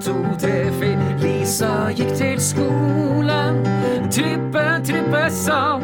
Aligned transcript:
to, 0.00 0.14
tre, 0.38 0.70
fire. 0.78 1.06
Lisa 1.18 1.90
gikk 1.96 2.12
til 2.18 2.38
skolen. 2.42 3.62
Trippe, 4.14 4.64
trippe 4.86 5.22
sang. 5.34 5.82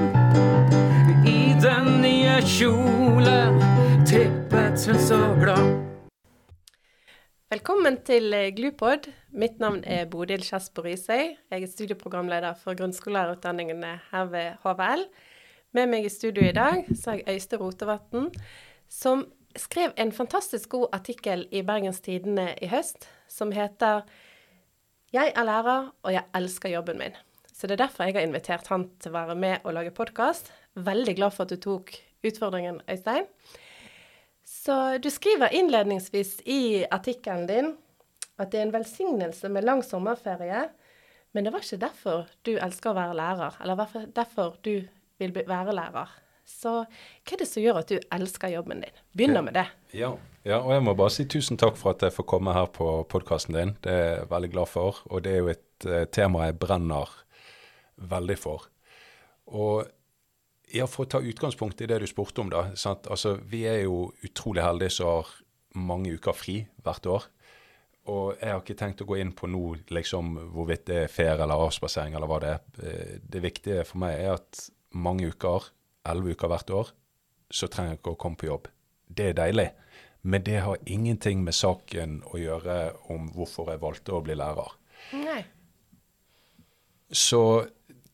I 1.26 1.54
den 1.62 1.88
nye 2.04 2.36
kjolen 2.46 3.58
trippet 4.06 4.86
hun 4.86 5.00
så 5.02 5.20
glad. 5.40 5.72
Velkommen 7.50 8.00
til 8.06 8.32
eh, 8.34 8.50
Glupod. 8.54 9.10
Mitt 9.34 9.60
navn 9.62 9.82
er 9.86 10.06
Bodil 10.10 10.42
Kjesper 10.46 10.86
Risøy. 10.86 11.34
Jeg 11.50 11.62
er 11.62 11.70
studieprogramleder 11.70 12.54
for 12.58 12.78
grunnskolelærerutdanningene 12.78 13.96
her 14.12 14.30
ved 14.30 14.58
HVL. 14.62 15.06
Med 15.74 15.90
meg 15.90 16.06
i 16.06 16.12
studio 16.12 16.46
i 16.46 16.54
dag 16.54 16.86
så 16.94 17.10
har 17.10 17.22
jeg 17.22 17.34
Øystein 17.34 17.62
Rotevatn, 17.62 18.28
som 18.90 19.26
skrev 19.56 19.92
en 19.96 20.12
fantastisk 20.12 20.68
god 20.68 20.88
artikkel 20.92 21.46
i 21.50 21.62
Bergens 21.62 22.00
Tidende 22.00 22.54
i 22.62 22.66
høst 22.66 23.08
som 23.28 23.52
heter 23.52 24.02
'Jeg 25.12 25.32
er 25.36 25.44
lærer, 25.44 25.92
og 26.02 26.12
jeg 26.12 26.24
elsker 26.34 26.68
jobben 26.68 26.98
min'. 26.98 27.16
Så 27.52 27.66
det 27.66 27.80
er 27.80 27.86
derfor 27.86 28.04
jeg 28.04 28.14
har 28.14 28.26
invitert 28.26 28.66
han 28.66 28.90
til 28.98 29.10
å 29.10 29.18
være 29.18 29.34
med 29.34 29.58
og 29.64 29.74
lage 29.74 29.90
podkast. 29.90 30.52
Veldig 30.74 31.16
glad 31.16 31.30
for 31.30 31.44
at 31.44 31.50
du 31.50 31.56
tok 31.56 31.92
utfordringen, 32.24 32.80
Øystein. 32.90 33.26
Så 34.44 34.98
du 34.98 35.10
skriver 35.10 35.52
innledningsvis 35.52 36.40
i 36.46 36.84
artikkelen 36.90 37.46
din 37.46 37.76
at 38.38 38.50
det 38.50 38.60
er 38.60 38.66
en 38.66 38.72
velsignelse 38.72 39.48
med 39.48 39.64
lang 39.64 39.84
sommerferie, 39.84 40.68
men 41.32 41.44
det 41.44 41.52
var 41.52 41.60
ikke 41.60 41.80
derfor 41.86 42.26
du 42.42 42.56
elsker 42.56 42.90
å 42.90 42.98
være 42.98 43.14
lærer, 43.14 43.56
eller 43.62 44.08
derfor 44.14 44.56
du 44.64 44.82
vil 45.18 45.34
være 45.46 45.74
lærer. 45.74 46.10
Så 46.44 46.74
hva 46.84 47.34
er 47.34 47.40
det 47.40 47.48
som 47.48 47.64
gjør 47.64 47.80
at 47.80 47.90
du 47.90 47.98
elsker 48.12 48.52
jobben 48.52 48.84
din? 48.84 49.02
Begynner 49.16 49.44
med 49.44 49.56
det. 49.56 49.66
Ja. 49.96 50.12
ja, 50.44 50.60
og 50.60 50.72
jeg 50.74 50.84
må 50.84 50.94
bare 50.98 51.12
si 51.14 51.26
tusen 51.30 51.60
takk 51.60 51.78
for 51.80 51.94
at 51.94 52.04
jeg 52.04 52.14
får 52.14 52.28
komme 52.28 52.54
her 52.56 52.68
på 52.72 52.88
podkasten 53.10 53.56
din. 53.56 53.74
Det 53.84 53.92
er 53.92 54.06
jeg 54.10 54.30
veldig 54.32 54.50
glad 54.52 54.70
for. 54.70 55.00
Og 55.10 55.24
det 55.24 55.34
er 55.34 55.42
jo 55.42 55.52
et 55.54 55.88
uh, 55.88 56.04
tema 56.12 56.48
jeg 56.48 56.58
brenner 56.60 57.12
veldig 58.12 58.38
for. 58.40 58.68
Og 59.52 59.84
ja, 60.74 60.88
for 60.90 61.04
å 61.04 61.10
ta 61.10 61.20
utgangspunkt 61.22 61.80
i 61.84 61.88
det 61.88 62.00
du 62.02 62.08
spurte 62.10 62.42
om, 62.42 62.50
da. 62.52 62.66
Sant? 62.80 63.08
Altså, 63.12 63.36
vi 63.48 63.64
er 63.70 63.84
jo 63.84 64.08
utrolig 64.26 64.64
heldige 64.64 64.96
som 64.96 65.12
har 65.12 65.32
mange 65.74 66.16
uker 66.16 66.36
fri 66.36 66.58
hvert 66.84 67.08
år. 67.10 67.28
Og 68.10 68.34
jeg 68.36 68.50
har 68.50 68.60
ikke 68.60 68.76
tenkt 68.76 69.00
å 69.00 69.08
gå 69.08 69.16
inn 69.20 69.32
på 69.36 69.48
nå 69.48 69.62
liksom, 69.94 70.34
hvorvidt 70.52 70.84
det 70.90 70.98
er 71.06 71.12
ferie 71.12 71.40
eller 71.40 71.62
avspasering 71.68 72.16
eller 72.16 72.28
hva 72.28 72.40
det 72.42 72.50
er. 72.52 72.66
Eh, 72.84 73.14
det 73.22 73.40
viktige 73.44 73.86
for 73.88 74.02
meg 74.02 74.18
er 74.18 74.34
at 74.36 74.66
mange 74.92 75.30
uker 75.32 75.70
elleve 76.08 76.34
uker 76.34 76.50
hvert 76.52 76.70
år, 76.70 76.92
så 77.50 77.68
trenger 77.70 77.94
jeg 77.94 78.02
ikke 78.02 78.14
å 78.14 78.20
komme 78.20 78.40
på 78.40 78.48
jobb. 78.50 78.68
Det 79.08 79.30
er 79.30 79.38
deilig. 79.38 79.68
Men 80.24 80.44
det 80.46 80.60
har 80.64 80.80
ingenting 80.88 81.42
med 81.44 81.56
saken 81.56 82.22
å 82.32 82.40
gjøre 82.40 82.78
om 83.12 83.28
hvorfor 83.34 83.68
jeg 83.72 83.82
valgte 83.82 84.14
å 84.16 84.22
bli 84.24 84.36
lærer. 84.40 84.70
Nei. 85.20 85.42
Så 87.12 87.66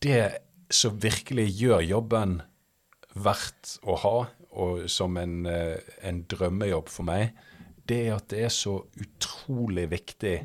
det 0.03 0.25
som 0.71 0.99
virkelig 1.01 1.47
gjør 1.61 1.85
jobben 1.87 2.41
verdt 3.15 3.77
å 3.87 3.97
ha, 4.03 4.17
og 4.51 4.89
som 4.91 5.17
en, 5.17 5.47
eh, 5.47 5.79
en 6.03 6.25
drømmejobb 6.27 6.89
for 6.91 7.07
meg, 7.07 7.31
det 7.87 8.07
er 8.09 8.17
at 8.17 8.29
det 8.29 8.45
er 8.45 8.55
så 8.55 8.81
utrolig 8.99 9.89
viktig 9.91 10.37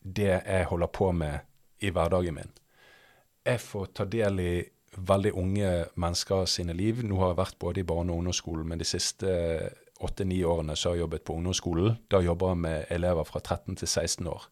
det 0.00 0.32
jeg 0.32 0.68
holder 0.70 0.92
på 0.92 1.10
med 1.12 1.40
i 1.80 1.90
hverdagen 1.90 2.34
min. 2.34 2.52
Jeg 3.46 3.60
får 3.60 3.86
ta 3.94 4.04
del 4.04 4.40
i 4.40 4.54
veldig 4.96 5.32
unge 5.36 5.70
mennesker 5.94 6.46
sine 6.50 6.74
liv. 6.76 7.02
Nå 7.04 7.18
har 7.20 7.32
jeg 7.32 7.40
vært 7.40 7.58
både 7.58 7.80
i 7.80 7.86
barne- 7.88 8.12
og 8.12 8.18
ungdomsskolen, 8.22 8.68
men 8.68 8.78
de 8.78 8.88
siste 8.88 9.28
åtte-ni 10.00 10.42
årene 10.44 10.76
så 10.76 10.90
har 10.90 10.96
jeg 10.96 11.04
jobbet 11.06 11.24
på 11.24 11.36
ungdomsskolen. 11.38 11.98
Da 12.10 12.20
jobber 12.20 12.52
jeg 12.52 12.62
med 12.64 12.84
elever 12.90 13.24
fra 13.24 13.40
13 13.40 13.76
til 13.76 13.88
16 13.88 14.26
år. 14.26 14.48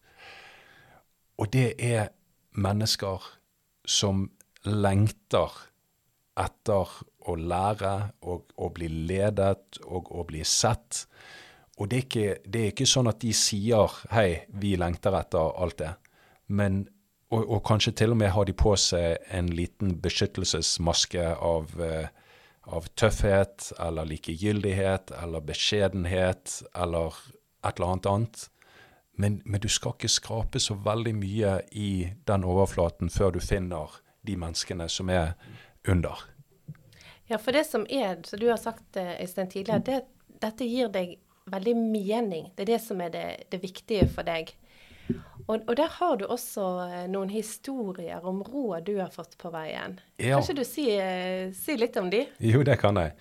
Og 1.37 1.51
det 1.53 1.73
er 1.79 2.09
mennesker 2.55 3.23
som 3.85 4.29
lengter 4.65 5.51
etter 6.39 6.91
å 7.25 7.35
lære 7.35 7.95
og 8.27 8.53
å 8.57 8.69
bli 8.75 8.87
ledet 8.87 9.79
og 9.85 10.11
å 10.11 10.25
bli 10.27 10.43
sett. 10.47 11.05
Og 11.77 11.89
det 11.91 11.97
er, 11.97 12.05
ikke, 12.05 12.35
det 12.47 12.61
er 12.61 12.73
ikke 12.73 12.87
sånn 12.87 13.11
at 13.11 13.19
de 13.19 13.33
sier 13.35 13.91
'hei, 14.11 14.45
vi 14.49 14.75
lengter 14.79 15.15
etter 15.19 15.51
alt 15.59 15.77
det', 15.77 15.95
men 16.47 16.87
og, 17.33 17.41
og, 17.41 17.61
kanskje 17.65 17.95
til 17.97 18.13
og 18.13 18.19
med 18.21 18.33
har 18.35 18.45
de 18.45 18.53
på 18.53 18.75
seg 18.77 19.17
en 19.33 19.49
liten 19.57 19.95
beskyttelsesmaske 20.01 21.23
av, 21.33 21.71
uh, 21.79 22.05
av 22.69 22.89
tøffhet 22.97 23.71
eller 23.81 24.09
likegyldighet 24.09 25.13
eller 25.21 25.45
beskjedenhet 25.45 26.59
eller 26.75 27.17
et 27.65 27.79
eller 27.79 27.95
annet 27.95 28.11
annet. 28.11 28.45
Men, 29.17 29.41
men, 29.45 29.61
du 29.61 29.69
skal 29.71 29.95
ikke 29.95 30.11
skrape 30.11 30.59
så 30.59 30.75
veldig 30.85 31.13
mye 31.15 31.57
i 31.71 31.91
den 32.27 32.43
overflaten 32.43 33.09
før 33.09 33.35
du 33.35 33.39
finner 33.43 33.95
de 34.27 34.35
menneskene 34.37 34.89
som 34.91 35.09
er 35.09 35.33
under. 35.87 36.25
Ja, 37.29 37.39
for 37.41 37.55
det 37.55 37.63
som 37.65 37.85
er, 37.89 38.19
som 38.27 38.41
du 38.41 38.49
har 38.51 38.59
sagt 38.61 38.97
eh, 38.99 39.15
Øystein 39.23 39.49
tidligere, 39.49 39.81
det, 39.87 40.01
dette 40.43 40.67
gir 40.67 40.91
deg 40.93 41.15
veldig 41.49 41.75
mening. 41.77 42.51
Det 42.57 42.65
er 42.65 42.73
det 42.75 42.81
som 42.83 43.01
er 43.01 43.13
det, 43.13 43.25
det 43.53 43.61
viktige 43.63 44.09
for 44.11 44.27
deg. 44.27 44.51
Og, 45.45 45.59
og, 45.67 45.75
der 45.77 45.89
har 45.99 46.15
du 46.17 46.25
også 46.25 46.63
eh, 46.87 47.01
noen 47.11 47.29
historier 47.29 48.23
om 48.25 48.41
råd 48.41 48.87
du 48.87 48.95
har 48.97 49.11
fått 49.13 49.35
på 49.37 49.51
veien. 49.53 49.99
Ja. 50.17 50.39
Kan 50.39 50.47
ikke 50.47 50.57
du 50.57 50.65
si, 50.65 50.87
eh, 50.97 51.51
si, 51.53 51.75
litt 51.77 51.97
om 52.01 52.09
de? 52.09 52.23
Jo, 52.41 52.63
det 52.65 52.79
kan 52.81 52.97
jeg. 52.97 53.13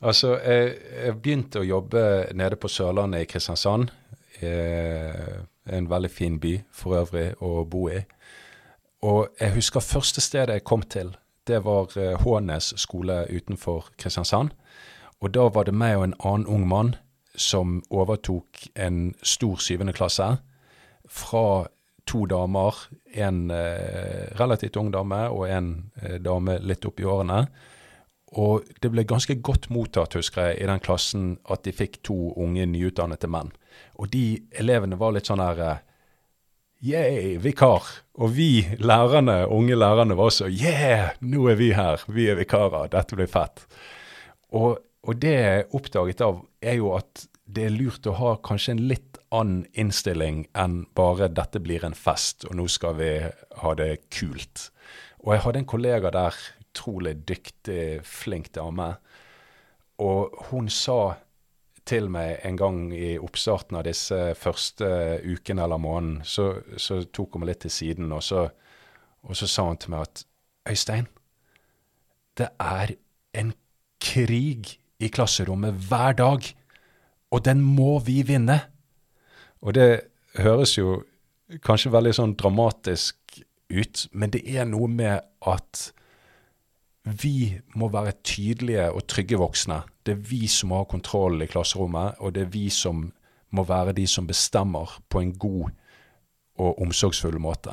Altså, 0.00 0.38
jeg, 0.40 0.78
jeg 1.04 1.18
begynte 1.20 1.60
å 1.60 1.68
jobbe 1.68 2.02
nede 2.32 2.56
på 2.56 2.70
Sørlandet 2.72 3.26
i 3.26 3.28
Kristiansand. 3.28 3.92
Eh, 4.40 5.36
en 5.68 5.90
veldig 5.90 6.10
fin 6.10 6.40
by 6.40 6.54
for 6.72 6.96
øvrig 7.02 7.34
å 7.44 7.66
bo 7.68 7.90
i. 7.92 8.00
Og 9.04 9.28
jeg 9.40 9.52
husker 9.58 9.84
første 9.84 10.24
stedet 10.24 10.56
jeg 10.56 10.64
kom 10.64 10.82
til. 10.88 11.12
Det 11.44 11.60
var 11.64 11.92
eh, 12.00 12.16
Hånes 12.24 12.72
skole 12.80 13.26
utenfor 13.28 13.92
Kristiansand. 14.00 14.56
Og 15.20 15.34
da 15.36 15.50
var 15.52 15.68
det 15.68 15.76
meg 15.76 15.98
og 15.98 16.08
en 16.08 16.20
annen 16.24 16.48
ung 16.48 16.64
mann 16.68 16.94
som 17.36 17.82
overtok 17.92 18.64
en 18.80 19.10
stor 19.22 19.60
syvende 19.60 19.92
klasse 19.92 20.38
fra 21.10 21.66
to 22.10 22.24
damer, 22.30 22.74
en 23.14 23.50
eh, 23.50 24.30
relativt 24.38 24.78
ung 24.80 24.90
dame 24.94 25.26
og 25.30 25.44
en 25.50 25.70
eh, 26.02 26.16
dame 26.22 26.58
litt 26.62 26.86
oppi 26.88 27.06
årene. 27.06 27.44
Og 28.40 28.66
det 28.82 28.92
ble 28.94 29.04
ganske 29.10 29.34
godt 29.42 29.68
mottatt, 29.74 30.14
husker 30.18 30.50
jeg, 30.50 30.60
i 30.62 30.68
den 30.70 30.82
klassen 30.82 31.32
at 31.50 31.64
de 31.66 31.74
fikk 31.74 32.00
to 32.06 32.32
unge 32.38 32.66
nyutdannede 32.70 33.30
menn. 33.30 33.50
Og 33.98 34.10
de 34.14 34.40
elevene 34.58 34.98
var 34.98 35.16
litt 35.16 35.30
sånn 35.30 35.42
her 35.42 35.82
Yeah, 36.80 37.36
vikar. 37.36 37.84
Og 38.16 38.30
vi 38.38 38.62
lærerne, 38.80 39.42
unge 39.52 39.76
lærerne 39.76 40.16
var 40.16 40.30
også 40.30 40.48
Yeah, 40.48 41.10
nå 41.20 41.50
er 41.52 41.58
vi 41.60 41.74
her. 41.76 42.00
Vi 42.08 42.30
er 42.32 42.38
vikarer. 42.38 42.88
Dette 42.88 43.18
blir 43.18 43.28
fett. 43.28 43.66
Og, 44.56 44.78
og 45.04 45.18
det 45.20 45.34
jeg 45.34 45.66
oppdaget 45.76 46.24
av, 46.24 46.40
er 46.62 46.78
jo 46.80 46.94
at 46.96 47.26
det 47.54 47.66
er 47.66 47.74
lurt 47.74 48.06
å 48.06 48.16
ha 48.18 48.34
kanskje 48.44 48.74
en 48.76 48.82
litt 48.90 49.18
annen 49.34 49.64
innstilling 49.78 50.44
enn 50.58 50.84
bare 50.96 51.28
'dette 51.28 51.62
blir 51.62 51.84
en 51.86 51.94
fest, 51.94 52.44
og 52.48 52.56
nå 52.58 52.66
skal 52.68 52.96
vi 52.98 53.10
ha 53.62 53.74
det 53.74 54.10
kult'. 54.10 54.70
Og 55.24 55.34
jeg 55.34 55.42
hadde 55.44 55.58
en 55.58 55.72
kollega 55.72 56.10
der, 56.10 56.36
utrolig 56.60 57.16
dyktig, 57.28 58.00
flink 58.06 58.52
dame, 58.54 58.94
og 59.98 60.36
hun 60.50 60.68
sa 60.68 61.16
til 61.84 62.08
meg 62.12 62.38
en 62.44 62.56
gang 62.56 62.92
i 62.94 63.18
oppstarten 63.18 63.76
av 63.76 63.84
disse 63.84 64.34
første 64.38 64.86
ukene 65.24 65.64
eller 65.64 65.80
måneden, 65.82 66.20
så, 66.24 66.62
så 66.76 67.02
tok 67.04 67.34
hun 67.34 67.44
meg 67.44 67.54
litt 67.54 67.64
til 67.66 67.74
siden, 67.74 68.12
og 68.12 68.22
så, 68.22 68.46
og 69.22 69.36
så 69.36 69.48
sa 69.50 69.66
hun 69.68 69.80
til 69.80 69.90
meg 69.90 70.06
at 70.06 70.24
Øystein, 70.70 71.08
det 72.38 72.48
er 72.60 72.94
en 73.34 73.52
krig 74.00 74.78
i 75.00 75.08
klasserommet 75.08 75.74
hver 75.88 76.16
dag, 76.16 76.46
og 77.30 77.44
den 77.46 77.62
må 77.62 77.98
vi 78.04 78.20
vinne. 78.26 78.58
Og 79.60 79.74
det 79.76 79.88
høres 80.40 80.76
jo 80.78 81.02
kanskje 81.66 81.92
veldig 81.94 82.12
sånn 82.16 82.36
dramatisk 82.38 83.40
ut, 83.70 84.06
men 84.12 84.32
det 84.34 84.42
er 84.50 84.68
noe 84.68 84.90
med 84.90 85.22
at 85.46 85.90
vi 87.04 87.56
må 87.78 87.88
være 87.90 88.18
tydelige 88.26 88.90
og 88.92 89.06
trygge 89.08 89.38
voksne. 89.40 89.82
Det 90.04 90.14
er 90.14 90.24
vi 90.30 90.46
som 90.50 90.74
har 90.74 90.84
kontrollen 90.84 91.40
kontroll 91.40 91.42
i 91.42 91.50
klasserommet, 91.50 92.18
og 92.20 92.34
det 92.34 92.42
er 92.46 92.52
vi 92.52 92.68
som 92.70 93.08
må 93.50 93.64
være 93.66 93.94
de 93.96 94.06
som 94.06 94.26
bestemmer 94.26 94.98
på 95.08 95.20
en 95.20 95.32
god 95.32 95.70
og 96.60 96.82
omsorgsfull 96.82 97.38
måte. 97.40 97.72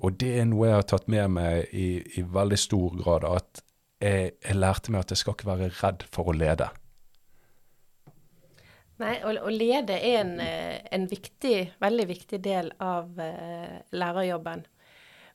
Og 0.00 0.16
det 0.20 0.30
er 0.40 0.46
noe 0.48 0.68
jeg 0.68 0.78
har 0.78 0.86
tatt 0.88 1.08
med 1.12 1.34
meg 1.34 1.74
i, 1.76 2.00
i 2.16 2.22
veldig 2.24 2.58
stor 2.58 2.94
grad. 3.02 3.26
At 3.28 3.64
jeg, 4.00 4.30
jeg 4.40 4.56
lærte 4.56 4.92
meg 4.92 5.04
at 5.04 5.12
jeg 5.12 5.20
skal 5.20 5.36
ikke 5.36 5.50
være 5.50 5.72
redd 5.82 6.06
for 6.14 6.30
å 6.30 6.36
lede. 6.36 6.70
Nei, 9.00 9.14
å, 9.24 9.32
å 9.46 9.52
lede 9.52 9.96
er 9.96 10.20
en, 10.20 10.34
eh, 10.44 10.76
en, 10.92 11.06
viktig, 11.08 11.56
veldig 11.80 12.06
viktig 12.10 12.40
del 12.44 12.68
av 12.84 13.16
uh, 13.16 13.80
lærerjobben. 13.96 14.66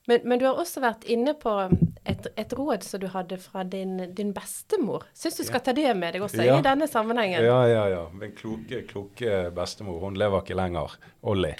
Men, 0.06 0.22
men, 0.22 0.38
du 0.38 0.46
har 0.46 0.60
også 0.62 0.84
vært 0.84 1.08
inne 1.10 1.34
på 1.40 1.54
et, 2.06 2.28
et 2.38 2.52
råd 2.54 2.86
som 2.86 3.02
du 3.02 3.08
hadde 3.10 3.40
fra 3.42 3.64
din, 3.66 3.98
din 4.14 4.36
bestemor. 4.36 5.08
Syns 5.18 5.40
du 5.40 5.46
skal 5.48 5.64
ta 5.66 5.74
det 5.74 5.88
med 5.98 6.14
deg 6.14 6.26
også 6.28 6.46
ja. 6.46 6.60
i 6.60 6.66
denne 6.66 6.86
sammenhengen? 6.90 7.42
Ja, 7.42 7.64
ja, 7.66 7.88
ja. 7.90 8.04
Min 8.14 8.36
kloke, 8.38 8.84
kloke 8.86 9.48
bestemor. 9.56 9.98
Hun 10.04 10.20
lever 10.22 10.46
ikke 10.46 10.60
lenger. 10.60 10.94
Olli. 11.26 11.56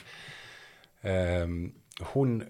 Um, 1.02 1.74
hun 2.14 2.44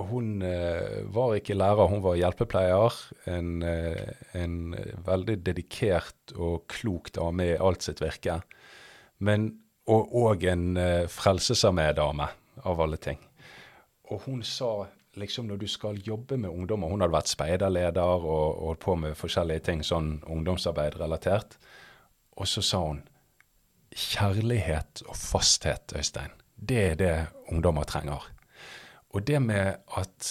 hun 0.00 0.40
eh, 0.46 1.02
var 1.12 1.34
ikke 1.36 1.56
lærer, 1.58 1.90
hun 1.90 2.00
var 2.00 2.14
hjelpepleier. 2.16 2.94
En, 3.28 3.60
en 3.60 4.54
veldig 5.04 5.34
dedikert 5.44 6.32
og 6.38 6.70
klok 6.72 7.10
dame 7.18 7.50
i 7.50 7.58
alt 7.60 7.84
sitt 7.84 8.00
virke. 8.00 8.38
Men, 9.20 9.50
og, 9.90 10.14
og 10.16 10.44
en 10.48 10.76
eh, 10.80 11.04
frelsesarmé-dame, 11.10 12.28
av 12.68 12.80
alle 12.80 12.98
ting. 13.00 13.20
Og 14.10 14.26
hun 14.26 14.42
sa 14.44 14.86
liksom 15.20 15.48
når 15.48 15.62
du 15.62 15.68
skal 15.70 16.00
jobbe 16.04 16.36
med 16.38 16.50
ungdommer 16.50 16.90
Hun 16.90 17.00
hadde 17.02 17.14
vært 17.14 17.30
speiderleder 17.30 18.26
og 18.26 18.60
holdt 18.66 18.82
på 18.84 18.96
med 19.00 19.16
forskjellige 19.18 19.64
ting, 19.68 19.84
sånn 19.86 20.18
ungdomsarbeid 20.28 20.98
relatert. 21.00 21.56
Og 22.36 22.48
så 22.48 22.62
sa 22.64 22.82
hun 22.84 23.00
kjærlighet 23.90 25.02
og 25.08 25.16
fasthet, 25.18 25.96
Øystein. 25.96 26.30
Det 26.54 26.82
er 26.92 26.94
det 27.00 27.14
ungdommer 27.50 27.88
trenger. 27.88 28.22
Og 29.10 29.26
det 29.26 29.40
med 29.42 29.80
at, 29.98 30.30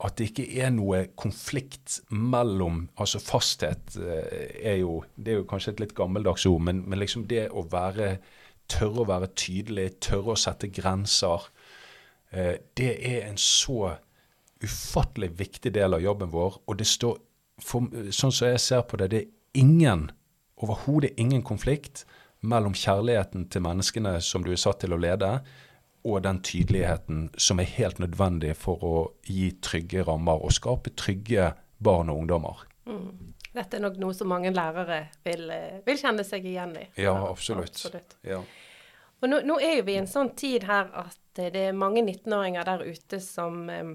at 0.00 0.16
det 0.16 0.30
ikke 0.30 0.46
er 0.64 0.70
noe 0.72 1.02
konflikt 1.18 2.00
mellom 2.08 2.86
Altså 3.00 3.20
fasthet 3.20 3.96
eh, 4.00 4.54
er 4.72 4.78
jo 4.80 5.02
Det 5.14 5.34
er 5.34 5.40
jo 5.42 5.48
kanskje 5.50 5.74
et 5.74 5.82
litt 5.84 5.96
gammeldags 5.98 6.46
ord, 6.48 6.62
men, 6.68 6.84
men 6.88 7.02
liksom 7.02 7.26
det 7.30 7.48
å 7.52 7.66
være 7.68 8.14
Tørre 8.70 9.02
å 9.02 9.08
være 9.08 9.32
tydelig, 9.34 9.96
tørre 9.98 10.36
å 10.36 10.38
sette 10.38 10.68
grenser. 10.70 11.48
Eh, 12.30 12.60
det 12.78 12.92
er 13.02 13.24
en 13.26 13.38
så 13.40 13.96
ufattelig 14.62 15.32
viktig 15.40 15.72
del 15.74 15.96
av 15.96 16.04
jobben 16.04 16.30
vår. 16.30 16.60
Og 16.70 16.78
det 16.78 16.86
står, 16.86 17.16
for, 17.64 17.88
sånn 18.14 18.30
som 18.30 18.52
jeg 18.52 18.62
ser 18.62 18.84
på 18.86 19.00
det, 19.00 19.08
det 19.10 19.22
er 19.24 19.64
ingen, 19.64 20.06
overhodet 20.62 21.16
ingen 21.18 21.42
konflikt 21.46 22.04
mellom 22.40 22.76
kjærligheten 22.76 23.48
til 23.52 23.64
menneskene 23.64 24.14
som 24.24 24.44
du 24.46 24.52
er 24.54 24.60
satt 24.60 24.84
til 24.84 24.94
å 24.94 25.00
lede, 25.00 25.40
og 26.04 26.22
den 26.24 26.40
tydeligheten 26.42 27.28
som 27.36 27.60
er 27.60 27.68
helt 27.76 28.00
nødvendig 28.00 28.54
for 28.56 28.84
å 28.84 28.94
gi 29.26 29.50
trygge 29.62 30.04
rammer 30.08 30.40
og 30.40 30.54
skape 30.56 30.94
trygge 30.96 31.52
barn 31.78 32.12
og 32.12 32.22
ungdommer. 32.22 32.64
Mm. 32.88 33.34
Dette 33.50 33.78
er 33.78 33.82
nok 33.82 33.96
noe 33.98 34.14
som 34.14 34.30
mange 34.30 34.52
lærere 34.54 35.00
vil, 35.26 35.48
eh, 35.50 35.80
vil 35.86 35.98
kjenne 35.98 36.24
seg 36.26 36.44
igjen 36.46 36.76
i. 36.78 36.86
Ja, 37.02 37.16
absolutt. 37.28 37.74
absolutt. 37.74 38.16
Ja. 38.22 38.38
Og 39.20 39.28
nå, 39.28 39.40
nå, 39.44 39.58
er 39.60 39.82
vi 39.84 39.96
i 39.96 40.00
en 40.00 40.08
sånn 40.08 40.32
tid 40.38 40.64
her 40.68 40.88
at 41.02 41.18
det 41.36 41.50
er 41.58 41.76
mange 41.76 42.02
19-åringer 42.02 42.68
der 42.68 42.86
ute 42.86 43.20
som 43.20 43.66
eh, 43.70 43.92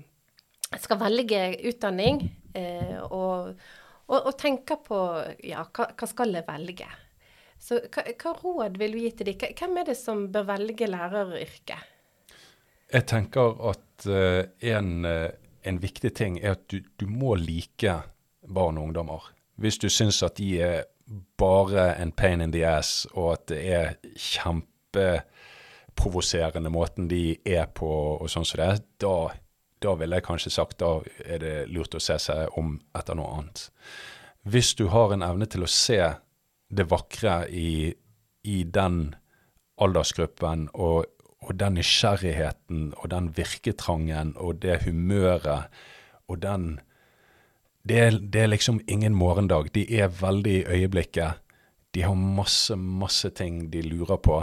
skal 0.82 1.00
velge 1.02 1.42
utdanning 1.72 2.22
eh, 2.54 3.00
og, 3.08 3.56
og, 4.06 4.20
og, 4.20 4.36
tenker 4.38 4.82
på 4.86 5.00
ja, 5.48 5.66
hva, 5.66 5.90
hva 5.96 6.10
skal 6.10 6.36
jeg 6.36 6.46
velge? 6.48 6.92
Så 7.62 7.80
hva, 7.88 8.04
hva, 8.12 8.36
råd 8.44 8.78
vil 8.78 8.94
du 8.94 9.02
gi 9.06 9.12
til 9.16 9.32
dem? 9.32 9.58
Hvem 9.58 9.82
er 9.82 9.90
det 9.90 9.98
som 9.98 10.28
bør 10.34 10.50
velge 10.52 10.90
læreryrket? 10.92 11.95
Jeg 12.94 13.06
tenker 13.10 13.58
at 13.70 14.06
uh, 14.10 14.44
en, 14.62 15.06
uh, 15.06 15.30
en, 15.66 15.82
viktig 15.82 16.14
ting 16.16 16.40
er 16.42 16.52
at 16.56 16.72
du, 16.72 16.80
du, 17.00 17.08
må 17.10 17.36
like 17.40 18.02
barn 18.46 18.78
og 18.78 18.84
ungdommer. 18.90 19.22
Hvis 19.56 19.78
du 19.82 19.90
syns 19.90 20.24
at 20.24 20.38
de 20.38 20.62
er 20.62 20.84
bare 21.38 21.96
en 22.02 22.12
pain 22.12 22.42
in 22.42 22.52
the 22.54 22.68
ass, 22.68 23.08
og 23.14 23.34
at 23.34 23.48
det 23.50 23.74
er 23.74 23.94
kjempeprovoserende 24.18 26.70
måten 26.70 27.08
de 27.10 27.38
er 27.46 27.66
på, 27.74 28.18
og 28.20 28.30
sånn 28.30 28.46
som 28.46 28.58
det 28.60 28.66
er, 28.68 28.80
da, 29.02 29.30
da 29.82 29.96
ville 30.00 30.16
jeg 30.20 30.26
kanskje 30.26 30.52
sagt 30.54 30.80
da 30.82 31.02
er 31.26 31.40
det 31.42 31.68
lurt 31.72 31.96
å 31.96 32.00
se 32.04 32.18
seg 32.22 32.48
om 32.60 32.82
etter 32.98 33.16
noe 33.18 33.32
annet. 33.38 33.70
Hvis 34.46 34.76
du 34.78 34.86
har 34.94 35.14
en 35.14 35.24
evne 35.26 35.46
til 35.50 35.64
å 35.66 35.72
se 35.72 36.02
det 36.70 36.86
vakre 36.92 37.48
i, 37.50 37.96
i 38.46 38.64
den 38.64 39.16
aldersgruppen 39.82 40.70
og 40.74 41.06
og 41.46 41.60
den 41.60 41.78
nysgjerrigheten 41.78 42.92
og 42.98 43.10
den 43.14 43.30
virketrangen 43.38 44.34
og 44.36 44.62
det 44.66 44.82
humøret 44.86 45.70
og 46.28 46.42
den 46.42 46.76
det 47.86 48.00
er, 48.02 48.16
det 48.18 48.42
er, 48.42 48.48
liksom 48.50 48.80
ingen 48.90 49.14
morgendag. 49.14 49.68
De 49.76 49.86
er 49.94 50.08
veldig 50.10 50.54
i 50.56 50.66
øyeblikket. 50.66 51.42
De 51.94 52.02
har 52.02 52.16
masse, 52.18 52.76
masse 52.76 53.30
ting 53.30 53.68
de 53.74 53.84
lurer 53.86 54.18
på. 54.18 54.40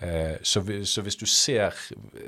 Eh, 0.00 0.36
så, 0.42 0.62
så, 0.84 1.02
hvis 1.02 1.16
du 1.16 1.26
ser 1.26 1.74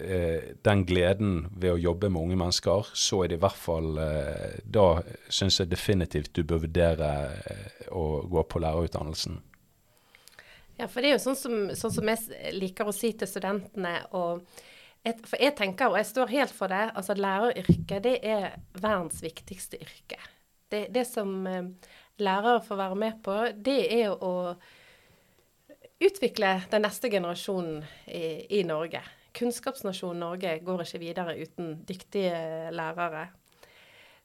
eh, 0.03 0.51
den 0.65 0.83
gleden 0.85 1.47
ved 1.57 1.77
å 1.77 1.79
jobbe 1.79 2.11
med 2.11 2.21
unge 2.21 2.37
mennesker, 2.37 2.91
så 2.93 3.23
er 3.23 3.31
det 3.31 3.39
i 3.39 3.45
hvert 3.45 3.57
fall 3.57 3.97
eh, 4.03 4.59
Da 4.65 4.87
syns 5.31 5.61
jeg 5.61 5.71
definitivt 5.71 6.35
du 6.35 6.43
bør 6.43 6.67
vurdere 6.67 7.13
eh, 7.47 7.87
å 7.95 8.27
gå 8.27 8.43
på 8.43 8.61
lærerutdannelsen. 8.67 9.39
Ja, 10.79 10.89
for 10.89 11.03
det 11.03 11.11
er 11.11 11.17
jo 11.17 11.25
sånn 11.25 11.39
som, 11.39 11.57
sånn 11.77 11.95
som 11.95 12.11
jeg 12.11 12.55
liker 12.57 12.89
å 12.89 12.95
si 12.97 13.13
til 13.17 13.29
studentene 13.29 13.99
og 14.19 14.47
et, 15.03 15.19
For 15.27 15.35
jeg 15.43 15.57
tenker, 15.59 15.91
og 15.91 15.99
jeg 15.99 16.07
står 16.13 16.31
helt 16.31 16.53
for 16.55 16.71
det, 16.71 16.85
altså 16.95 17.17
læreryrket 17.19 18.05
det 18.05 18.13
er 18.23 18.53
verdens 18.77 19.19
viktigste 19.25 19.81
yrke. 19.83 20.19
Det, 20.71 20.85
det 20.95 21.03
som 21.09 21.33
eh, 21.51 21.91
lærere 22.23 22.63
får 22.63 22.79
være 22.79 22.99
med 23.01 23.19
på, 23.25 23.35
det 23.67 23.81
er 23.97 24.13
å 24.15 24.55
utvikle 26.03 26.53
den 26.71 26.87
neste 26.87 27.11
generasjonen 27.11 27.83
i, 28.07 28.23
i 28.61 28.63
Norge. 28.67 29.03
Kunnskapsnasjonen 29.35 30.23
Norge 30.23 30.55
går 30.63 30.85
ikke 30.85 31.03
videre 31.03 31.37
uten 31.41 31.75
dyktige 31.89 32.71
lærere. 32.75 33.27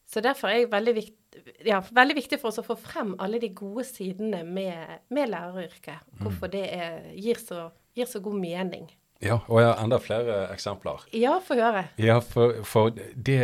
Så 0.07 0.21
derfor 0.23 0.51
er 0.51 0.63
det 0.63 0.71
veldig, 0.71 0.95
vikt, 0.95 1.16
ja, 1.65 1.81
veldig 1.93 2.17
viktig 2.17 2.39
for 2.41 2.51
oss 2.51 2.61
å 2.61 2.65
få 2.65 2.77
frem 2.79 3.15
alle 3.23 3.39
de 3.41 3.49
gode 3.55 3.85
sidene 3.87 4.43
med, 4.45 5.03
med 5.13 5.31
læreryrket. 5.33 6.05
Hvorfor 6.21 6.49
mm. 6.49 6.53
det 6.55 6.65
er, 6.75 6.99
gir, 7.15 7.41
så, 7.41 7.69
gir, 7.97 8.09
så, 8.09 8.21
god 8.23 8.39
mening. 8.41 8.89
Ja, 9.23 9.39
og 9.47 9.61
jeg 9.61 9.71
har 9.71 9.81
enda 9.83 9.99
flere 10.01 10.37
eksempler. 10.53 11.07
Ja, 11.17 11.37
få 11.43 11.57
høre. 11.59 11.87
Ja, 12.01 12.19
for, 12.21 12.61
for 12.67 12.93
det, 12.93 13.41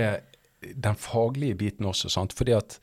den 0.62 1.00
faglige 1.00 1.58
biten 1.64 1.90
også, 1.90 2.12
sant. 2.14 2.36
Fordi 2.38 2.56
at 2.58 2.78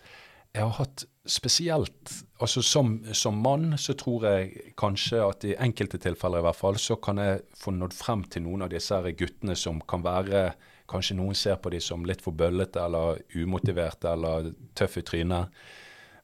jeg 0.54 0.66
har 0.66 0.76
hatt 0.80 1.06
spesielt 1.30 2.12
Altså 2.40 2.62
som, 2.64 2.94
som, 3.12 3.36
mann 3.44 3.74
så 3.78 3.92
tror 3.98 4.24
jeg 4.24 4.72
kanskje 4.80 5.18
at 5.20 5.44
i 5.44 5.56
enkelte 5.60 5.98
tilfeller 6.00 6.40
i 6.40 6.46
hvert 6.46 6.56
fall, 6.56 6.78
så 6.80 6.96
kan 6.96 7.20
jeg 7.20 7.42
få 7.60 7.74
nådd 7.76 7.92
frem 7.92 8.22
til 8.32 8.46
noen 8.46 8.64
av 8.64 8.70
disse 8.72 8.96
guttene 9.12 9.52
som 9.60 9.82
kan 9.84 10.00
være 10.00 10.46
Kanskje 10.90 11.16
noen 11.18 11.38
ser 11.38 11.60
på 11.62 11.70
dem 11.72 11.82
som 11.84 12.04
litt 12.06 12.22
for 12.24 12.36
bøllete 12.36 12.82
eller 12.82 13.20
umotiverte 13.36 14.10
eller 14.10 14.50
tøffe 14.78 15.02
i 15.02 15.06
trynet. 15.06 15.62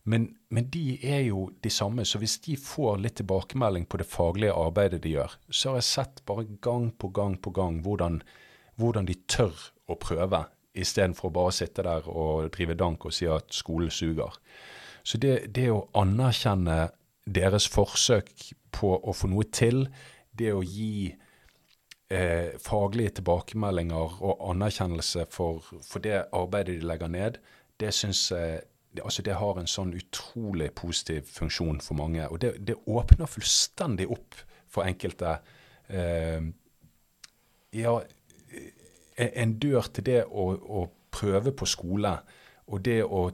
Men, 0.07 0.29
men, 0.55 0.69
de 0.71 0.99
er 1.03 1.25
jo 1.27 1.49
de 1.63 1.71
samme, 1.71 2.05
så 2.07 2.21
hvis 2.23 2.37
de 2.45 2.55
får 2.61 3.01
litt 3.03 3.17
tilbakemelding 3.19 3.89
på 3.91 3.99
det 3.99 4.07
faglige 4.07 4.55
arbeidet 4.55 5.01
de 5.03 5.17
gjør, 5.17 5.35
så 5.51 5.73
har 5.73 5.81
jeg 5.81 5.89
sett 5.89 6.23
bare 6.31 6.47
gang 6.63 6.93
på 6.95 7.11
gang 7.11 7.35
på 7.43 7.51
gang 7.51 7.81
hvordan, 7.83 8.21
hvordan 8.79 9.09
de 9.09 9.17
tør 9.27 9.65
å 9.91 9.99
prøve, 9.99 10.45
istedenfor 10.79 11.31
å 11.31 11.35
bare 11.41 11.57
sitte 11.57 11.83
der 11.83 12.07
og 12.07 12.53
drive 12.55 12.77
dank 12.79 13.09
og 13.09 13.17
si 13.17 13.27
at 13.27 13.51
skolen 13.55 13.91
suger. 13.91 14.39
Så 15.07 15.19
det, 15.23 15.49
det 15.55 15.73
å 15.75 15.89
anerkjenne 15.99 16.91
deres 17.27 17.67
forsøk 17.67 18.31
på 18.75 18.95
å 18.95 19.15
få 19.15 19.31
noe 19.33 19.47
til, 19.51 19.89
det 20.39 20.53
å 20.55 20.63
gi 20.63 21.17
eh, 22.11 22.55
faglige 22.63 23.19
tilbakemeldinger 23.19 24.23
og 24.23 24.51
anerkjennelse 24.51 25.27
for, 25.31 25.65
for, 25.83 26.03
det 26.03 26.25
arbeidet 26.33 26.81
de 26.81 26.87
legger 26.87 27.13
ned, 27.13 27.39
det 27.81 27.93
syns 27.95 28.31
jeg 28.31 28.65
altså 29.05 29.23
det 29.23 29.35
har 29.37 29.59
en 29.61 29.69
sånn 29.69 29.91
utrolig 29.93 30.71
positiv 30.73 31.27
funksjon 31.29 31.83
for 31.85 31.99
mange. 31.99 32.25
Og 32.33 32.41
det, 32.41 32.55
det 32.65 32.79
åpner 32.89 33.29
fullstendig 33.29 34.07
opp 34.09 34.39
for 34.73 34.89
enkelte. 34.89 35.35
Eh, 35.93 36.47
ja, 37.77 37.93
en 39.17 39.57
dør 39.61 39.91
til 39.93 40.07
det 40.07 40.23
å, 40.25 40.47
å 40.57 40.87
prøve 41.13 41.53
på 41.57 41.69
skole 41.69 42.15
og 42.67 42.83
det 42.85 43.03
å 43.05 43.29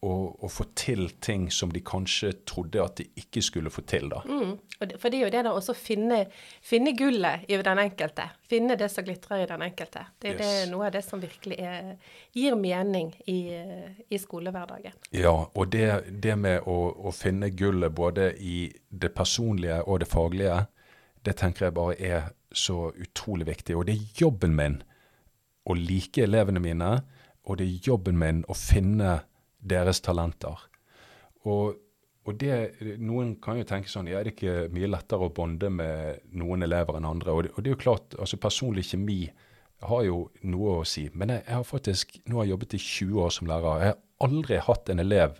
å, 0.00 0.12
å, 0.40 0.48
få 0.48 0.64
til 0.78 1.10
ting 1.20 1.50
som 1.52 1.72
de 1.72 1.82
kanskje 1.84 2.32
trodde 2.48 2.80
at 2.80 2.96
de 3.02 3.04
ikke 3.20 3.42
skulle 3.44 3.72
få 3.72 3.82
til. 3.84 4.08
da. 4.08 4.22
Mm. 4.24 4.54
For 4.96 5.12
det 5.12 5.18
er 5.18 5.26
jo 5.26 5.32
det 5.34 5.42
da 5.44 5.52
også 5.52 5.74
finne, 5.76 6.22
finne 6.64 6.94
gullet 6.96 7.44
i 7.52 7.58
den 7.60 7.82
enkelte. 7.82 8.30
Finne 8.48 8.78
det 8.80 8.88
som 8.92 9.04
glitrer 9.04 9.44
i 9.44 9.50
den 9.50 9.66
enkelte. 9.66 10.06
Det 10.16 10.32
er 10.32 10.40
yes. 10.40 10.40
det, 10.40 10.70
noe 10.72 10.88
av 10.88 10.96
det 10.96 11.04
som 11.04 11.20
virkelig 11.20 11.60
er, 11.60 11.92
gir 12.32 12.56
mening 12.56 13.12
i, 13.28 13.38
i, 14.08 14.20
skolehverdagen. 14.22 14.96
Ja, 15.12 15.36
og 15.52 15.72
det, 15.76 15.86
det 16.24 16.36
med 16.40 16.64
å, 16.64 16.80
å, 16.96 17.12
finne 17.12 17.52
gullet 17.52 17.92
både 17.92 18.32
i 18.40 18.70
det 18.88 19.12
personlige 19.12 19.82
og 19.84 20.00
det 20.00 20.08
faglige, 20.08 20.62
det 21.28 21.36
tenker 21.36 21.68
jeg 21.68 21.76
bare 21.76 22.00
er 22.00 22.30
så 22.56 22.88
utrolig 22.96 23.52
viktig. 23.52 23.76
Og 23.76 23.84
det 23.84 23.98
er 23.98 24.22
jobben 24.24 24.56
min 24.56 24.80
å 25.68 25.76
like 25.76 26.24
elevene 26.24 26.62
mine, 26.64 26.94
og 27.44 27.60
det 27.60 27.68
er 27.68 27.90
jobben 27.92 28.16
min 28.16 28.46
å 28.48 28.56
finne 28.56 29.20
deres 29.60 30.00
talenter. 30.04 30.66
Og, 31.48 31.76
og 32.28 32.40
det, 32.40 32.56
Noen 33.00 33.34
kan 33.42 33.60
jo 33.60 33.68
tenke 33.68 33.90
sånn 33.90 34.10
ja, 34.10 34.20
er 34.20 34.28
det 34.28 34.34
ikke 34.36 34.68
mye 34.74 34.90
lettere 34.90 35.28
å 35.28 35.34
bonde 35.34 35.70
med 35.72 36.26
noen 36.36 36.66
elever 36.66 36.98
enn 36.98 37.08
andre? 37.08 37.34
Og 37.34 37.46
det, 37.46 37.54
og 37.54 37.64
det 37.64 37.72
er 37.72 37.76
jo 37.76 37.84
klart, 37.84 38.16
altså 38.18 38.40
Personlig 38.40 38.88
kjemi 38.90 39.22
har 39.88 40.02
jo 40.04 40.24
noe 40.48 40.80
å 40.80 40.88
si. 40.88 41.06
Men 41.14 41.34
jeg, 41.34 41.44
jeg 41.46 41.56
har 41.56 41.68
faktisk 41.68 42.18
nå 42.26 42.40
har 42.40 42.48
jeg 42.48 42.54
jobbet 42.54 42.76
i 42.76 42.82
20 42.84 43.22
år 43.24 43.34
som 43.36 43.48
lærer. 43.48 43.84
Jeg 43.84 43.94
har 43.94 44.28
aldri 44.28 44.60
hatt 44.66 44.92
en 44.92 45.04
elev 45.04 45.38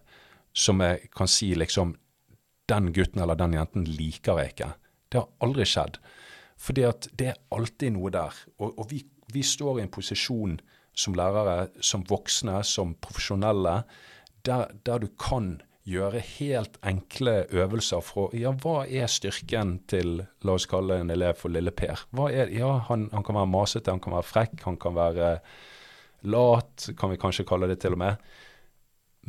som 0.56 0.80
jeg 0.82 1.10
kan 1.14 1.30
si 1.30 1.52
liksom 1.54 1.96
Den 2.70 2.92
gutten 2.94 3.18
eller 3.18 3.34
den 3.34 3.56
jenten 3.56 3.82
liker 3.82 4.38
jeg 4.38 4.52
ikke. 4.52 4.66
Det 5.10 5.18
har 5.18 5.26
aldri 5.42 5.64
skjedd. 5.66 5.96
Fordi 6.60 6.84
at 6.86 7.08
det 7.18 7.32
er 7.32 7.40
alltid 7.50 7.96
noe 7.96 8.12
der. 8.14 8.36
Og, 8.60 8.76
og 8.78 8.84
vi, 8.92 9.00
vi 9.34 9.42
står 9.42 9.80
i 9.80 9.82
en 9.82 9.90
posisjon 9.90 10.54
som 10.94 11.14
lærere, 11.16 11.68
som 11.80 12.04
voksne, 12.09 12.61
som 12.66 12.94
profesjonelle, 13.02 13.82
der, 14.47 14.70
der 14.87 15.02
du 15.02 15.09
kan 15.20 15.59
gjøre 15.88 16.20
helt 16.37 16.76
enkle 16.87 17.47
øvelser 17.50 18.02
fra 18.04 18.28
Ja, 18.37 18.52
hva 18.52 18.85
er 18.87 19.09
styrken 19.11 19.78
til, 19.90 20.25
la 20.44 20.56
oss 20.56 20.68
kalle 20.70 21.00
en 21.00 21.11
elev 21.12 21.38
for 21.40 21.52
Lille 21.52 21.73
Per? 21.75 22.04
Hva 22.14 22.28
er, 22.32 22.52
ja, 22.54 22.73
han, 22.90 23.09
han 23.14 23.25
kan 23.26 23.38
være 23.38 23.50
masete, 23.50 23.92
han 23.92 24.02
kan 24.02 24.14
være 24.18 24.28
frekk, 24.28 24.59
han 24.66 24.78
kan 24.80 24.97
være 24.97 25.30
lat, 26.28 26.90
kan 26.99 27.12
vi 27.12 27.20
kanskje 27.20 27.47
kalle 27.49 27.70
det 27.70 27.80
til 27.82 27.97
og 27.97 28.02
med. 28.02 28.20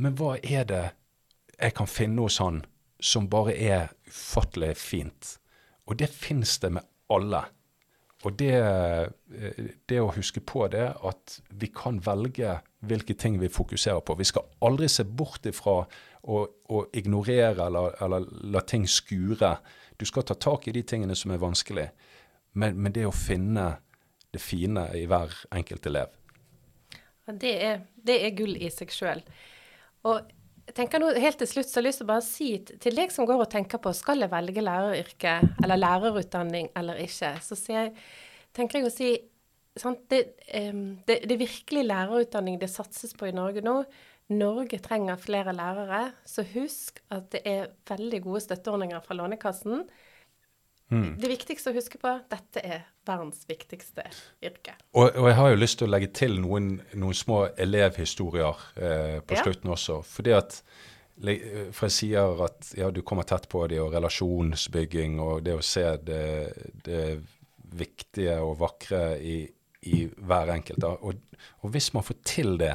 Men 0.01 0.17
hva 0.19 0.35
er 0.41 0.67
det 0.67 0.83
jeg 1.57 1.75
kan 1.77 1.89
finne 1.89 2.25
hos 2.25 2.39
han 2.43 2.61
som 3.01 3.29
bare 3.31 3.55
er 3.55 3.89
ufattelig 4.09 4.75
fint? 4.79 5.35
Og 5.87 5.97
det 5.99 6.11
fins 6.11 6.59
det 6.63 6.73
med 6.77 6.87
alle. 7.11 7.45
Og 8.25 8.37
det, 8.37 8.53
eh, 8.53 9.69
det, 9.89 9.99
å 10.01 10.11
huske 10.13 10.43
på 10.45 10.67
det, 10.73 10.87
at 10.93 11.37
vi 11.49 11.71
kan 11.73 11.99
velge 12.05 12.59
hvilke 12.85 13.15
ting 13.17 13.39
vi 13.41 13.49
fokuserer 13.49 14.01
på. 14.05 14.17
Vi 14.19 14.29
skal 14.29 14.45
aldri 14.61 14.89
se 14.89 15.03
bort 15.03 15.45
ifra 15.49 15.81
å, 16.21 16.41
å 16.45 16.83
ignorere 16.93 17.65
eller, 17.65 17.95
eller, 18.03 18.27
la 18.53 18.61
ting 18.61 18.85
skure. 18.87 19.55
Du 19.97 20.05
skal 20.05 20.25
ta 20.27 20.37
tak 20.37 20.67
i 20.67 20.75
de 20.75 20.83
tingene 20.85 21.17
som 21.17 21.33
er 21.33 21.41
vanskelig, 21.41 21.87
men, 22.53 22.77
men 22.77 22.93
det 22.93 23.07
å 23.09 23.15
finne 23.15 23.71
det 24.31 24.39
fine 24.39 24.85
i 24.95 25.05
hver 25.09 25.33
enkelt 25.51 25.85
elev. 25.89 26.13
Det, 27.31 27.51
er, 27.63 27.81
det 27.95 28.17
er 28.25 28.35
gull 28.35 28.55
i 28.55 28.69
seg 28.73 28.93
sjøl. 28.93 29.21
Tenker 30.77 31.01
nå 31.01 31.11
helt 31.15 31.39
til 31.41 31.49
slutt 31.49 31.69
så 31.69 31.79
har 31.79 31.85
jeg 31.85 31.89
lyst 31.89 32.01
til 32.01 32.07
å 32.07 32.11
bare 32.11 32.25
si 32.25 32.49
til 32.83 32.97
deg 32.97 33.13
som 33.13 33.27
går 33.29 33.43
og 33.45 33.51
tenker 33.51 33.81
på 33.81 33.93
skal 33.97 34.23
jeg 34.23 34.31
velge 34.31 34.63
læreryrke 34.63 35.35
eller 35.63 35.79
lærerutdanning 35.79 36.71
eller 36.79 37.01
ikke, 37.03 37.33
så 37.43 37.57
jeg, 37.71 37.93
tenker 38.57 38.79
jeg 38.79 38.89
å 38.89 38.93
si 38.93 39.11
sant, 39.79 40.03
det, 40.11 40.21
um, 40.69 40.99
det, 41.07 41.21
det 41.27 41.35
er 41.35 41.43
virkelig 41.45 41.85
lærerutdanning 41.87 42.59
det 42.61 42.71
satses 42.71 43.15
på 43.17 43.29
i 43.29 43.35
Norge 43.35 43.63
nå. 43.65 43.81
Norge 44.31 44.79
trenger 44.83 45.19
flere 45.19 45.51
lærere, 45.55 46.13
så 46.27 46.43
husk 46.53 47.01
at 47.11 47.31
det 47.33 47.41
er 47.47 47.71
veldig 47.89 48.21
gode 48.23 48.43
støtteordninger 48.45 49.03
fra 49.03 49.17
Lånekassen. 49.19 49.83
Mm. 50.91 51.15
Det 51.21 51.29
viktigste 51.31 51.71
å 51.71 51.75
huske 51.75 51.99
på 52.01 52.11
dette 52.29 52.61
er 52.67 52.81
verdens 53.07 53.45
viktigste 53.47 54.03
yrke. 54.43 54.75
Og, 54.91 55.07
og 55.07 55.29
jeg 55.29 55.37
har 55.39 55.51
jo 55.53 55.59
lyst 55.61 55.79
til 55.79 55.87
å 55.87 55.93
legge 55.93 56.09
til 56.15 56.35
noen, 56.43 56.73
noen 56.99 57.15
små 57.15 57.45
elevhistorier 57.55 58.65
eh, 58.75 59.19
på 59.23 59.37
ja. 59.37 59.45
slutten 59.45 59.71
også. 59.71 60.01
Fordi 60.07 60.35
at 60.37 60.63
For 61.21 61.85
jeg 61.85 61.93
sier 61.93 62.39
at 62.41 62.71
ja, 62.73 62.87
du 62.89 63.03
kommer 63.05 63.27
tett 63.29 63.45
på 63.51 63.59
det, 63.69 63.77
og 63.83 63.93
relasjonsbygging 63.93 65.19
og 65.21 65.43
det 65.45 65.53
å 65.53 65.61
se 65.61 65.83
det, 66.01 66.23
det 66.81 67.03
viktige 67.77 68.39
og 68.41 68.57
vakre 68.59 69.19
i, 69.21 69.35
i 69.85 70.05
hver 70.17 70.49
enkelt. 70.55 70.83
Og, 70.83 71.21
og, 71.61 71.69
hvis 71.71 71.91
man 71.93 72.03
får 72.07 72.17
til 72.25 72.57
det, 72.57 72.73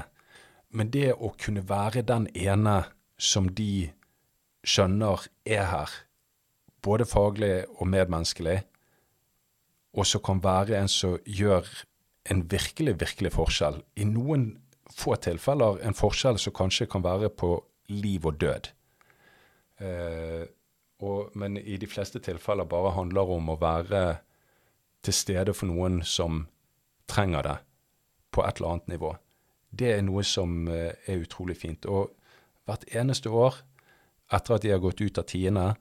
men 0.70 0.92
det 0.94 1.10
å 1.14 1.32
kunne 1.40 1.64
være 1.66 2.04
den 2.06 2.28
ene 2.34 2.84
som 3.18 3.48
de 3.50 3.88
skjønner 4.66 5.26
er 5.44 5.66
her, 5.72 5.98
både 6.86 7.08
faglig 7.08 7.66
og 7.76 7.90
medmenneskelig, 7.90 8.60
og 9.96 10.06
som 10.06 10.22
kan 10.24 10.42
være 10.44 10.78
en 10.78 10.90
som 10.92 11.16
gjør 11.24 11.68
en 12.30 12.42
virkelig, 12.50 12.96
virkelig 13.00 13.32
forskjell. 13.36 13.80
I 13.96 14.06
noen 14.08 14.48
få 14.92 15.16
tilfeller 15.22 15.80
en 15.86 15.96
forskjell 15.96 16.38
som 16.40 16.54
kanskje 16.56 16.88
kan 16.90 17.04
være 17.04 17.30
på 17.32 17.56
liv 17.92 18.26
og 18.26 18.40
død. 18.40 18.70
Eh, 19.80 20.44
og, 21.04 21.36
men 21.36 21.58
i 21.60 21.76
de 21.76 21.88
fleste 21.88 22.20
tilfeller 22.24 22.68
bare 22.68 22.94
handler 22.96 23.32
om 23.36 23.52
å 23.52 23.58
være 23.60 24.02
til 25.04 25.14
stede 25.14 25.54
for 25.54 25.70
noen 25.70 26.00
som 26.06 26.46
trenger 27.10 27.46
det 27.46 27.56
på 28.34 28.44
et 28.44 28.58
eller 28.58 28.76
annet 28.76 28.92
nivå. 28.96 29.14
Det 29.70 29.92
er 29.92 30.04
noe 30.06 30.24
som 30.26 30.66
eh, 30.72 30.94
er 31.06 31.22
utrolig 31.22 31.58
fint. 31.60 31.86
Og 31.86 32.14
hvert 32.66 32.86
eneste 32.94 33.30
år 33.30 33.60
etter 34.32 34.56
at 34.56 34.64
de 34.64 34.72
har 34.72 34.82
gått 34.82 35.00
ut 35.04 35.20
av 35.20 35.28
tiende, 35.28 35.74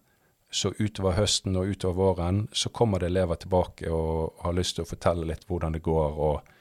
så 0.55 0.71
utover 0.79 1.17
høsten 1.17 1.57
og 1.59 1.67
utover 1.67 1.97
våren 1.99 2.37
så 2.55 2.69
kommer 2.71 3.01
det 3.03 3.09
elever 3.11 3.35
tilbake 3.35 3.89
og 3.91 4.37
har 4.39 4.53
lyst 4.55 4.77
til 4.77 4.85
å 4.85 4.87
fortelle 4.87 5.27
litt 5.27 5.43
hvordan 5.49 5.75
det 5.75 5.81
går, 5.83 6.19
og, 6.27 6.51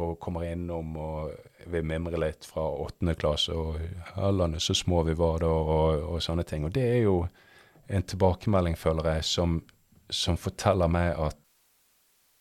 og 0.00 0.14
kommer 0.24 0.46
innom 0.48 0.94
og 0.96 1.34
vil 1.68 1.84
mimre 1.84 2.16
litt 2.22 2.46
fra 2.48 2.64
åttende 2.64 3.12
klasse 3.18 3.52
og 3.52 3.76
Hellane, 4.14 4.60
så 4.62 4.72
små 4.74 5.02
vi 5.04 5.16
var 5.18 5.42
da, 5.44 5.50
og, 5.52 6.06
og, 6.14 6.22
sånne 6.24 6.46
ting. 6.48 6.64
Og 6.64 6.72
det 6.72 6.84
er 6.94 7.02
jo 7.02 7.18
en 7.92 8.06
tilbakemelding, 8.08 8.78
føler 8.80 9.10
jeg, 9.14 9.26
som, 9.28 9.58
som 10.08 10.38
forteller 10.40 10.88
meg 10.88 11.12
at 11.26 11.36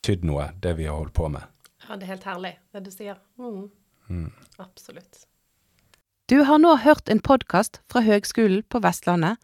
tydd 0.06 0.24
noe, 0.24 0.48
det 0.64 0.78
vi 0.80 0.88
har 0.88 0.96
holdt 0.96 1.16
på 1.18 1.28
med. 1.34 1.44
Ja, 1.90 1.98
det 1.98 2.08
er 2.08 2.14
helt 2.14 2.30
herlig, 2.30 2.54
det 2.72 2.86
du 2.86 2.94
sier. 2.94 3.20
Mm. 3.42 3.66
Mm. 4.08 4.30
Absolutt. 4.64 5.26
Du 6.32 6.40
har 6.48 6.64
nå 6.64 6.72
hørt 6.86 7.12
en 7.12 7.20
podkast 7.20 7.82
fra 7.92 8.06
Høgskolen 8.06 8.64
på 8.72 8.80
Vestlandet 8.86 9.44